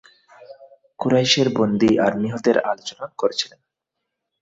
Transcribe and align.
কুরাইশের 0.99 1.47
বন্দী 1.55 1.91
আর 1.97 2.11
নিহতদের 2.15 2.57
আলোচনা 2.61 3.05
করছিলেন। 3.17 3.59